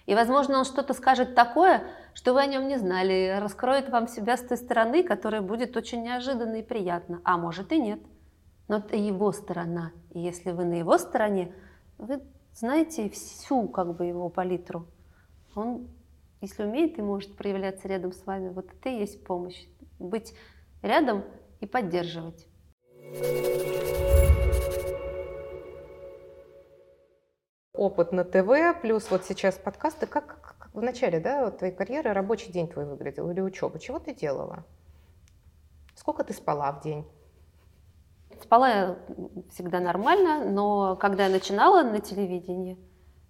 [0.07, 4.37] И, возможно, он что-то скажет такое, что вы о нем не знали, раскроет вам себя
[4.37, 7.21] с той стороны, которая будет очень неожиданно и приятно.
[7.23, 8.01] А может и нет.
[8.67, 9.93] Но это его сторона.
[10.11, 11.55] И если вы на его стороне,
[11.99, 12.21] вы
[12.55, 14.87] знаете всю как бы его палитру.
[15.55, 15.88] Он,
[16.41, 19.67] если умеет и может проявляться рядом с вами, вот это и есть помощь.
[19.99, 20.35] Быть
[20.83, 21.25] рядом
[21.61, 22.47] и поддерживать.
[27.73, 30.07] Опыт на ТВ, плюс вот сейчас подкасты.
[30.07, 33.79] Как, как в начале да, вот твоей карьеры рабочий день твой выглядел или учеба?
[33.79, 34.65] Чего ты делала?
[35.95, 37.07] Сколько ты спала в день?
[38.42, 38.98] Спала я
[39.50, 42.76] всегда нормально, но когда я начинала на телевидении,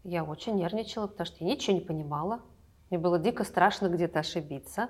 [0.05, 2.41] я очень нервничала, потому что я ничего не понимала.
[2.89, 4.89] Мне было дико страшно где-то ошибиться.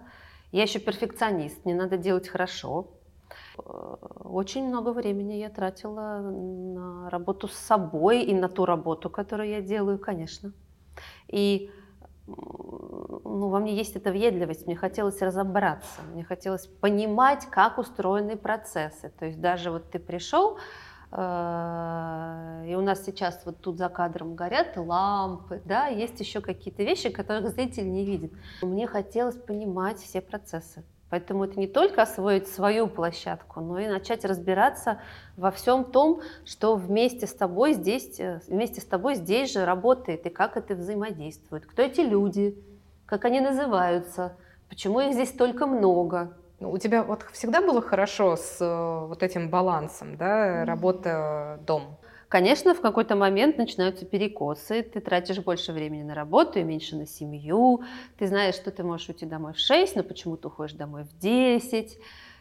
[0.52, 2.92] Я еще перфекционист, мне надо делать хорошо.
[3.58, 3.62] Э,
[4.20, 9.60] очень много времени я тратила на работу с собой и на ту работу, которую я
[9.60, 10.52] делаю, конечно.
[11.26, 11.68] И
[12.26, 19.12] ну, во мне есть эта въедливость, мне хотелось разобраться, мне хотелось понимать, как устроены процессы.
[19.18, 20.58] То есть даже вот ты пришел,
[21.10, 26.82] э, и у нас сейчас вот тут за кадром горят лампы, да, есть еще какие-то
[26.82, 28.32] вещи, которых зритель не видит.
[28.62, 30.84] Мне хотелось понимать все процессы.
[31.12, 34.98] Поэтому это не только освоить свою площадку, но и начать разбираться
[35.36, 40.24] во всем том, что вместе с тобой здесь, э, вместе с тобой здесь же работает
[40.24, 41.66] и как это взаимодействует.
[41.66, 42.56] Кто эти люди,
[43.04, 44.38] как они называются,
[44.70, 46.32] почему их здесь столько много.
[46.60, 51.98] Ну, у тебя вот всегда было хорошо с э, вот этим балансом, да, работа-дом?
[52.32, 57.06] Конечно, в какой-то момент начинаются перекосы, ты тратишь больше времени на работу и меньше на
[57.06, 57.82] семью,
[58.16, 61.18] ты знаешь, что ты можешь уйти домой в 6, но почему ты уходишь домой в
[61.18, 61.98] 10,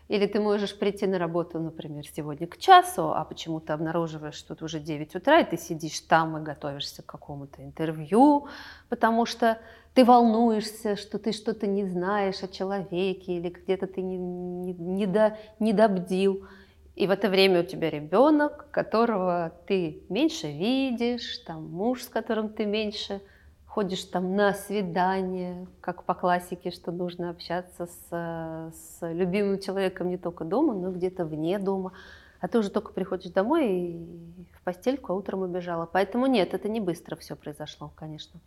[0.07, 4.53] или ты можешь прийти на работу, например, сегодня к часу, а почему ты обнаруживаешь, что
[4.53, 8.47] это уже 9 утра, и ты сидишь там и готовишься к какому-то интервью,
[8.87, 9.57] потому что
[9.93, 15.05] ты волнуешься, что ты что-то не знаешь о человеке, или где-то ты не, не, не,
[15.05, 16.47] до, не добдил.
[16.95, 22.49] И в это время у тебя ребенок, которого ты меньше видишь, там муж, с которым
[22.49, 23.21] ты меньше
[23.65, 30.17] ходишь там на свидание, как по классике, что нужно общаться с, с любимым человеком не
[30.17, 31.93] только дома, но где-то вне дома.
[32.41, 35.85] А ты уже только приходишь домой и в постельку, а утром убежала.
[35.85, 38.41] Поэтому нет, это не быстро все произошло, конечно.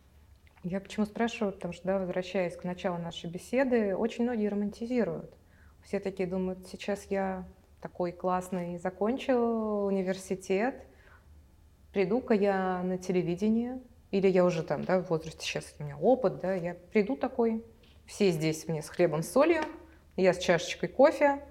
[0.63, 5.33] Я почему спрашиваю, потому что, да, возвращаясь к началу нашей беседы, очень многие романтизируют.
[5.85, 7.47] Все такие думают, сейчас я
[7.85, 10.87] такой классный, закончил университет,
[11.93, 13.79] приду-ка я на телевидение,
[14.11, 17.63] или я уже там, да, в возрасте сейчас у меня опыт, да, я приду такой,
[18.07, 19.61] все здесь мне с хлебом, с солью,
[20.17, 21.45] я с чашечкой кофе,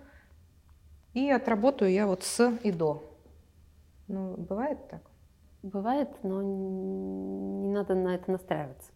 [1.13, 3.15] и отработаю я вот с и до.
[4.07, 5.03] Ну, бывает так?
[5.61, 8.91] Бывает, но не надо на это настраиваться.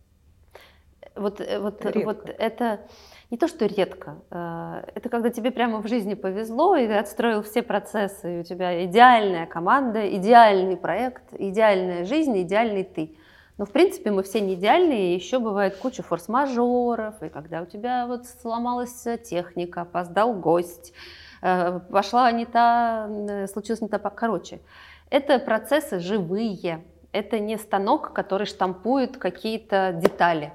[1.15, 2.03] Вот, э, вот, редко.
[2.03, 2.87] вот это
[3.29, 7.43] не то, что редко, э, это когда тебе прямо в жизни повезло, и ты отстроил
[7.43, 13.17] все процессы, и у тебя идеальная команда, идеальный проект, идеальная жизнь, идеальный ты.
[13.57, 17.65] Но, в принципе, мы все не идеальные, и еще бывает куча форс-мажоров, и когда у
[17.65, 20.93] тебя вот сломалась техника, опоздал гость,
[21.41, 23.09] э, пошла не та,
[23.51, 24.61] случилось не та, короче.
[25.09, 30.53] Это процессы живые, это не станок, который штампует какие-то детали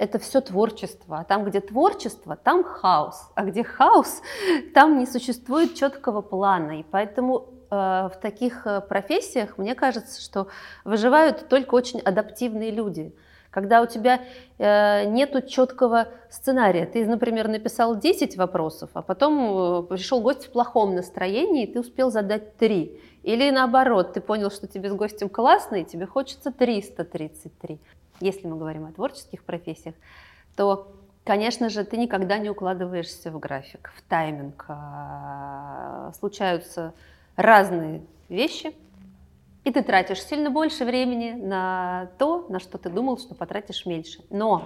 [0.00, 1.18] это все творчество.
[1.18, 3.30] А там, где творчество, там хаос.
[3.34, 4.22] А где хаос,
[4.74, 6.80] там не существует четкого плана.
[6.80, 10.48] И поэтому э, в таких э, профессиях, мне кажется, что
[10.84, 13.14] выживают только очень адаптивные люди.
[13.50, 14.20] Когда у тебя
[14.56, 16.86] э, нет четкого сценария.
[16.86, 21.78] Ты, например, написал 10 вопросов, а потом э, пришел гость в плохом настроении, и ты
[21.78, 23.00] успел задать 3.
[23.24, 27.78] Или наоборот, ты понял, что тебе с гостем классно, и тебе хочется 333
[28.20, 29.94] если мы говорим о творческих профессиях,
[30.56, 30.92] то,
[31.24, 34.64] конечно же, ты никогда не укладываешься в график, в тайминг.
[34.68, 36.94] А, случаются
[37.36, 38.74] разные вещи,
[39.64, 44.22] и ты тратишь сильно больше времени на то, на что ты думал, что потратишь меньше.
[44.30, 44.64] Но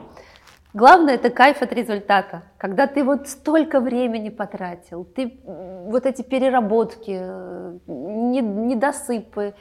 [0.72, 2.42] главное это кайф от результата.
[2.58, 9.54] Когда ты вот столько времени потратил, ты вот эти переработки, э, недосыпы,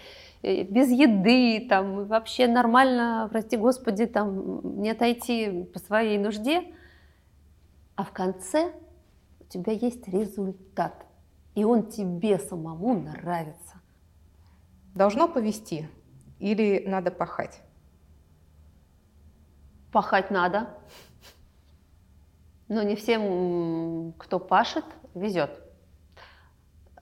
[0.43, 6.73] без еды, там, вообще нормально, прости господи, там, не отойти по своей нужде,
[7.95, 8.73] а в конце
[9.39, 11.05] у тебя есть результат,
[11.55, 13.79] и он тебе самому нравится.
[14.93, 15.87] Должно повести
[16.39, 17.61] или надо пахать?
[19.93, 20.77] Пахать надо,
[22.67, 25.61] но не всем, кто пашет, везет.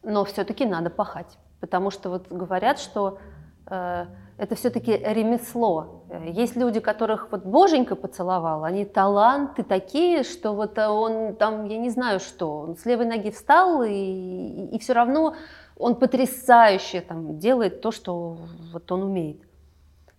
[0.04, 1.38] Но все-таки надо пахать.
[1.62, 3.20] Потому что вот говорят, что
[3.68, 4.06] э,
[4.38, 6.04] это все-таки ремесло.
[6.26, 11.92] Есть люди, которых вот боженька поцеловал, они таланты такие, что вот он там, я не
[11.92, 15.36] знаю что, он с левой ноги встал, и, и, и все равно
[15.78, 18.38] он потрясающе там делает то, что
[18.74, 19.42] вот он умеет.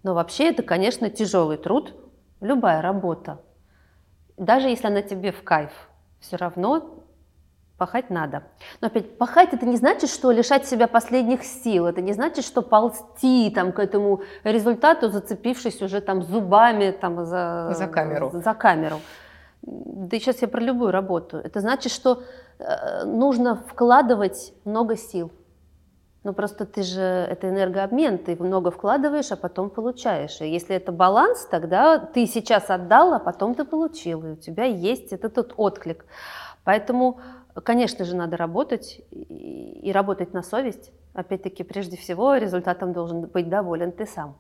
[0.05, 1.95] Но вообще это, конечно, тяжелый труд,
[2.40, 3.40] любая работа.
[4.36, 5.72] Даже если она тебе в кайф,
[6.20, 7.01] все равно
[7.78, 8.44] Пахать надо.
[8.80, 12.62] Но опять, пахать это не значит, что лишать себя последних сил, это не значит, что
[12.62, 18.30] ползти там, к этому результату, зацепившись уже там зубами там, за, за камеру.
[18.34, 19.00] За камеру.
[19.62, 21.38] Да и сейчас я про любую работу.
[21.38, 22.22] Это значит, что
[22.58, 25.32] э, нужно вкладывать много сил.
[26.24, 30.40] Ну просто ты же, это энергообмен, ты много вкладываешь, а потом получаешь.
[30.40, 34.64] И если это баланс, тогда ты сейчас отдал, а потом ты получил, и у тебя
[34.64, 36.04] есть этот, этот отклик.
[36.64, 37.20] Поэтому
[37.61, 40.90] Конечно же, надо работать и работать на совесть.
[41.12, 44.36] Опять-таки, прежде всего, результатом должен быть доволен ты сам.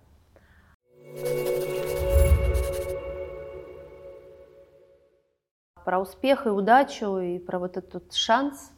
[5.84, 8.70] Про успех и удачу, и про вот этот шанс.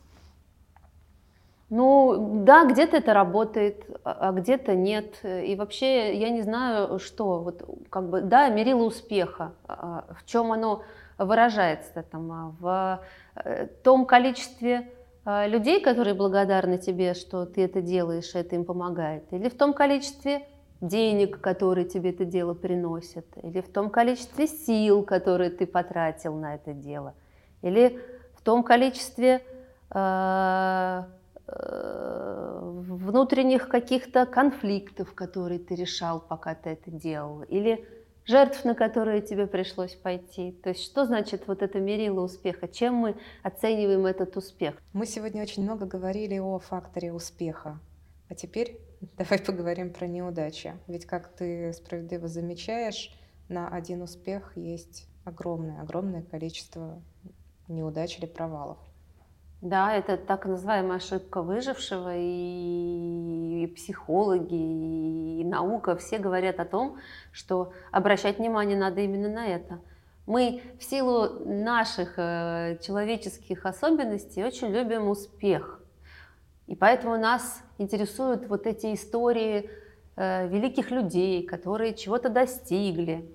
[1.70, 5.18] Ну, да, где-то это работает, а, а где-то нет.
[5.24, 7.40] И вообще я не знаю, что.
[7.40, 9.52] Вот, как бы, да, мерило успеха.
[9.66, 10.82] А, в чем оно
[11.18, 12.02] выражается?
[12.02, 13.00] Там, в
[13.36, 14.88] Э, том количестве
[15.24, 19.74] э, людей, которые благодарны тебе, что ты это делаешь, это им помогает, или в том
[19.74, 20.46] количестве
[20.80, 26.54] денег, которые тебе это дело приносят, или в том количестве сил, которые ты потратил на
[26.54, 27.14] это дело,
[27.62, 27.98] или
[28.36, 29.42] в том количестве
[29.90, 31.02] э,
[31.46, 37.86] внутренних каких-то конфликтов, которые ты решал, пока ты это делал, или
[38.26, 40.52] жертв, на которые тебе пришлось пойти.
[40.52, 42.68] То есть что значит вот это мерило успеха?
[42.68, 44.80] Чем мы оцениваем этот успех?
[44.92, 47.80] Мы сегодня очень много говорили о факторе успеха.
[48.28, 48.78] А теперь
[49.16, 50.74] давай поговорим про неудачи.
[50.86, 53.14] Ведь, как ты справедливо замечаешь,
[53.48, 57.02] на один успех есть огромное, огромное количество
[57.68, 58.78] неудач или провалов.
[59.64, 66.98] Да, это так называемая ошибка выжившего, и, и психологи, и наука, все говорят о том,
[67.32, 69.80] что обращать внимание надо именно на это.
[70.26, 75.80] Мы в силу наших э, человеческих особенностей очень любим успех.
[76.66, 79.70] И поэтому нас интересуют вот эти истории
[80.16, 83.32] э, великих людей, которые чего-то достигли.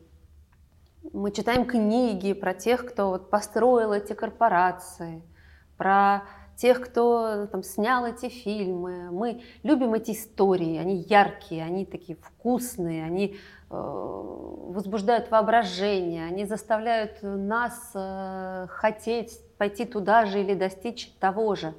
[1.11, 5.23] Мы читаем книги про тех, кто вот построил эти корпорации–
[5.79, 6.25] про
[6.57, 9.09] тех, кто там, снял эти фильмы.
[9.11, 13.37] Мы любим эти истории, они яркие, они такие вкусные, они
[13.69, 21.73] э, возбуждают воображение, они заставляют нас э, хотеть пойти туда же или достичь того же.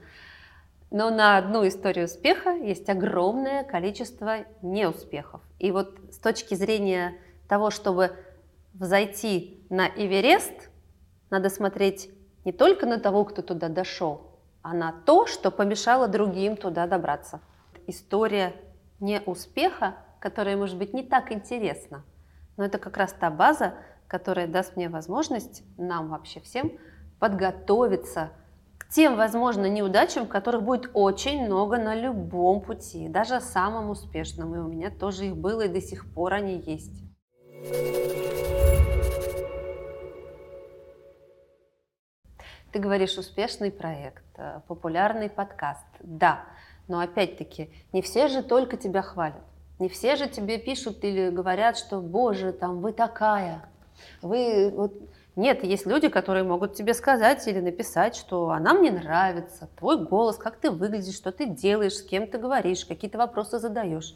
[0.90, 5.42] Но на одну историю успеха есть огромное количество неуспехов.
[5.58, 8.16] И вот с точки зрения того, чтобы
[8.72, 10.70] взойти на Эверест,
[11.28, 12.10] надо смотреть
[12.44, 14.22] не только на того, кто туда дошел,
[14.62, 17.40] а на то, что помешало другим туда добраться.
[17.86, 18.54] История
[19.00, 22.04] неуспеха, которая, может быть, не так интересна,
[22.56, 23.74] но это как раз та база,
[24.06, 26.72] которая даст мне возможность, нам вообще всем,
[27.18, 28.30] подготовиться
[28.78, 34.54] к тем, возможно, неудачам, которых будет очень много на любом пути, даже самым успешным.
[34.54, 37.02] И у меня тоже их было, и до сих пор они есть.
[42.72, 45.86] Ты говоришь успешный проект, э, популярный подкаст.
[46.00, 46.44] Да,
[46.86, 49.42] но опять-таки не все же только тебя хвалят.
[49.78, 53.64] Не все же тебе пишут или говорят, что, боже, там вы такая.
[54.22, 54.92] Вы вот
[55.36, 60.36] нет, есть люди, которые могут тебе сказать или написать, что она мне нравится, твой голос,
[60.36, 64.14] как ты выглядишь, что ты делаешь, с кем ты говоришь, какие-то вопросы задаешь.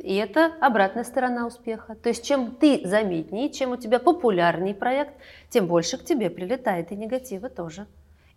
[0.00, 1.94] И это обратная сторона успеха.
[1.94, 5.12] То есть чем ты заметнее, чем у тебя популярней проект,
[5.50, 7.86] тем больше к тебе прилетает и негатива тоже.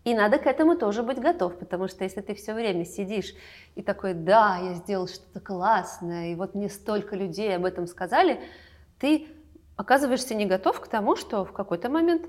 [0.03, 3.33] И надо к этому тоже быть готов, потому что если ты все время сидишь
[3.75, 8.41] и такой, да, я сделал что-то классное, и вот мне столько людей об этом сказали,
[8.99, 9.27] ты
[9.77, 12.27] оказываешься не готов к тому, что в какой-то момент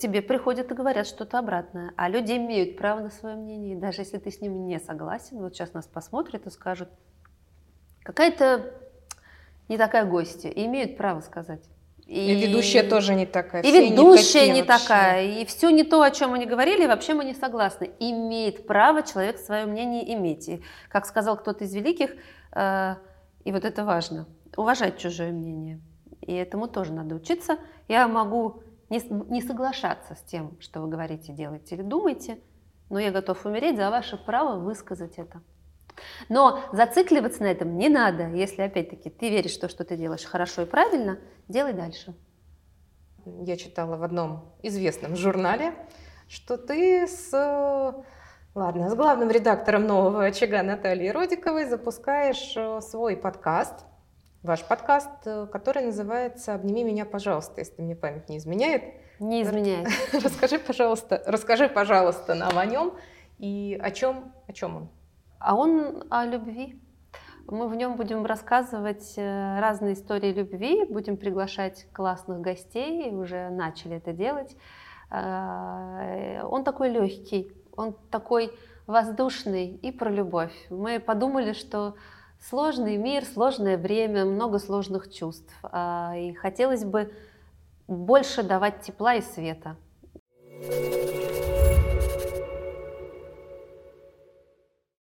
[0.00, 1.92] тебе приходят и говорят что-то обратное.
[1.96, 5.38] А люди имеют право на свое мнение, и даже если ты с ним не согласен,
[5.38, 6.88] вот сейчас нас посмотрят и скажут,
[8.02, 8.72] какая-то
[9.68, 11.62] не такая гостья, и имеют право сказать.
[12.06, 13.62] И, и ведущая тоже не такая.
[13.62, 15.24] И ведущая не, не такая.
[15.24, 17.90] И все не то, о чем они говорили, вообще мы не согласны.
[18.00, 20.48] Имеет право человек свое мнение иметь.
[20.48, 22.10] И, как сказал кто-то из великих,
[22.54, 22.96] э,
[23.44, 24.26] и вот это важно,
[24.56, 25.80] уважать чужое мнение.
[26.20, 27.58] И этому тоже надо учиться.
[27.88, 29.00] Я могу не,
[29.30, 32.38] не соглашаться с тем, что вы говорите, делаете или думаете,
[32.90, 35.40] но я готов умереть за ваше право высказать это.
[36.28, 38.28] Но зацикливаться на этом не надо.
[38.28, 41.18] Если, опять-таки, ты веришь, что что ты делаешь хорошо и правильно,
[41.48, 42.14] делай дальше.
[43.24, 45.74] Я читала в одном известном журнале,
[46.28, 47.30] что ты с,
[48.54, 53.84] ладно, с главным редактором нового очага Натальей Родиковой запускаешь э, свой подкаст,
[54.42, 58.82] ваш подкаст, э, который называется «Обними меня, пожалуйста», если мне память не изменяет.
[59.20, 59.88] Не изменяет.
[60.12, 62.94] Расскажи, пожалуйста, расскажи, пожалуйста, нам о нем
[63.38, 64.88] и о чем, о чем он.
[65.44, 66.78] А он о любви.
[67.48, 73.96] Мы в нем будем рассказывать э, разные истории любви, будем приглашать классных гостей, уже начали
[73.96, 74.56] это делать.
[75.10, 78.52] Э, он такой легкий, он такой
[78.86, 80.54] воздушный и про любовь.
[80.70, 81.96] Мы подумали, что
[82.38, 85.52] сложный мир, сложное время, много сложных чувств.
[85.64, 87.12] А, и хотелось бы
[87.88, 89.76] больше давать тепла и света.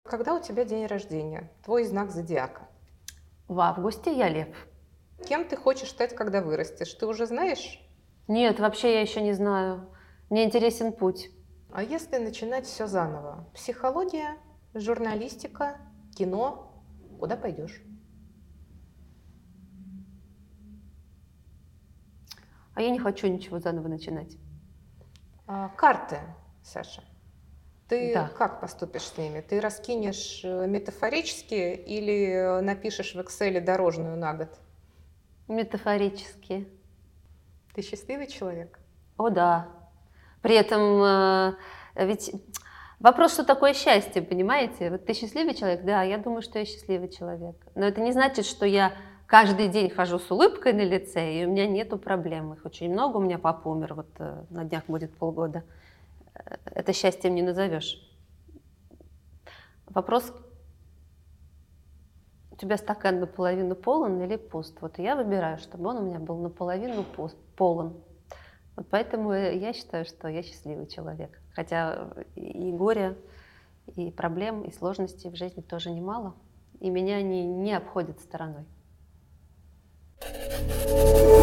[0.05, 1.49] Когда у тебя день рождения?
[1.63, 2.69] Твой знак зодиака?
[3.47, 4.55] В августе я лев.
[5.27, 6.93] Кем ты хочешь стать, когда вырастешь?
[6.93, 7.81] Ты уже знаешь?
[8.27, 9.89] Нет, вообще я еще не знаю.
[10.29, 11.31] Мне интересен путь.
[11.71, 13.49] А если начинать все заново?
[13.55, 14.37] Психология,
[14.75, 15.77] журналистика,
[16.15, 16.71] кино?
[17.19, 17.81] Куда пойдешь?
[22.75, 24.37] А я не хочу ничего заново начинать.
[25.47, 26.19] А, карты,
[26.61, 27.03] Саша.
[27.87, 28.29] Ты да.
[28.35, 29.41] как поступишь с ними?
[29.41, 34.49] Ты раскинешь э, метафорически или напишешь в Excel дорожную на год?
[35.47, 36.67] Метафорически.
[37.75, 38.79] Ты счастливый человек?
[39.17, 39.67] О, да.
[40.41, 41.53] При этом э,
[41.95, 42.31] ведь
[42.99, 44.89] вопрос, что такое счастье, понимаете?
[44.89, 45.83] Вот ты счастливый человек?
[45.83, 47.55] Да, я думаю, что я счастливый человек.
[47.75, 48.93] Но это не значит, что я
[49.27, 52.53] каждый день хожу с улыбкой на лице, и у меня нету проблем.
[52.53, 53.17] Их очень много.
[53.17, 55.63] У меня папа умер, вот э, на днях будет полгода
[56.65, 58.01] это счастьем не назовешь.
[59.87, 60.33] Вопрос,
[62.51, 64.81] у тебя стакан наполовину полон или пуст?
[64.81, 68.01] Вот я выбираю, чтобы он у меня был наполовину пуст, полон.
[68.75, 71.39] Вот поэтому я считаю, что я счастливый человек.
[71.53, 73.15] Хотя и горя,
[73.95, 76.35] и проблем, и сложностей в жизни тоже немало.
[76.79, 78.65] И меня они не обходят стороной.
[80.17, 81.34] thank you